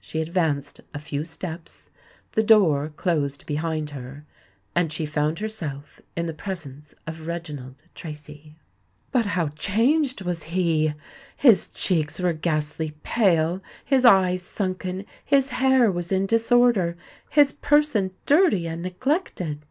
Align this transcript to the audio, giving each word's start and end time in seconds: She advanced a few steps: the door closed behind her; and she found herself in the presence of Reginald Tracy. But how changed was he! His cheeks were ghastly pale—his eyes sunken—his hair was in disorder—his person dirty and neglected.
She 0.00 0.20
advanced 0.20 0.80
a 0.92 0.98
few 0.98 1.24
steps: 1.24 1.90
the 2.32 2.42
door 2.42 2.88
closed 2.88 3.46
behind 3.46 3.90
her; 3.90 4.26
and 4.74 4.92
she 4.92 5.06
found 5.06 5.38
herself 5.38 6.00
in 6.16 6.26
the 6.26 6.34
presence 6.34 6.92
of 7.06 7.28
Reginald 7.28 7.84
Tracy. 7.94 8.56
But 9.12 9.26
how 9.26 9.46
changed 9.50 10.22
was 10.22 10.42
he! 10.42 10.94
His 11.36 11.68
cheeks 11.68 12.18
were 12.18 12.32
ghastly 12.32 12.96
pale—his 13.04 14.04
eyes 14.04 14.42
sunken—his 14.42 15.50
hair 15.50 15.88
was 15.88 16.10
in 16.10 16.26
disorder—his 16.26 17.52
person 17.52 18.10
dirty 18.26 18.66
and 18.66 18.82
neglected. 18.82 19.64